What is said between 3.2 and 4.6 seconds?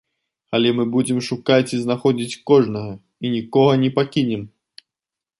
і нікога не пакінем.